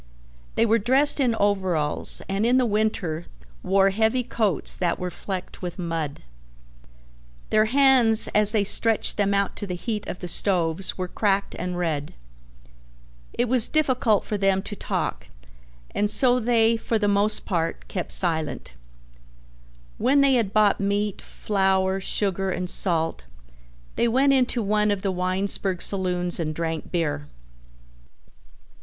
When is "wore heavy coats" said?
3.61-4.75